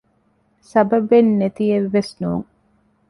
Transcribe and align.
ސަބަބެން 0.71 1.31
ނެތިއެއްވެސް 1.39 2.11
ނޫން 2.21 2.47